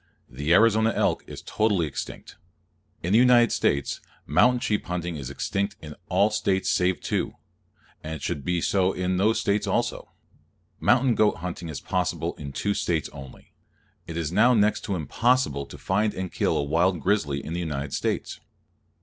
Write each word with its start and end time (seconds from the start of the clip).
The 0.27 0.51
Arizona 0.51 0.89
elk 0.95 1.23
is 1.27 1.43
totally 1.43 1.85
extinct. 1.85 2.35
In 3.03 3.13
the 3.13 3.19
United 3.19 3.51
States, 3.51 4.01
mountain 4.25 4.59
sheep 4.59 4.87
hunting 4.87 5.15
is 5.15 5.29
extinct 5.29 5.75
in 5.79 5.93
all 6.09 6.31
States 6.31 6.71
save 6.71 6.99
two: 6.99 7.33
and 8.03 8.15
it 8.15 8.23
should 8.23 8.43
be 8.43 8.61
so 8.61 8.93
in 8.93 9.17
those 9.17 9.47
also. 9.67 10.09
Mountain 10.79 11.13
goat 11.13 11.35
hunting 11.37 11.69
is 11.69 11.79
possible 11.81 12.33
in 12.37 12.51
two 12.51 12.73
States 12.73 13.09
only. 13.13 13.53
It 14.07 14.17
is 14.17 14.31
now 14.31 14.55
next 14.55 14.81
to 14.85 14.95
impossible 14.95 15.67
to 15.67 15.77
find 15.77 16.15
and 16.15 16.31
kill 16.33 16.57
a 16.57 16.63
wild 16.63 16.99
grizzly 16.99 17.45
in 17.45 17.53
the 17.53 17.59
United 17.59 17.93
States. 17.93 18.39